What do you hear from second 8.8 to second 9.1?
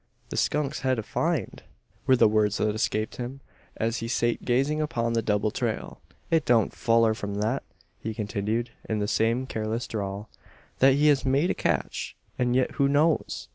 in the